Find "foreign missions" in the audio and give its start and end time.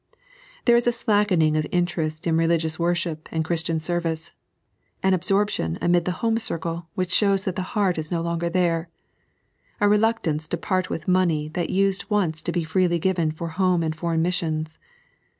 13.95-14.79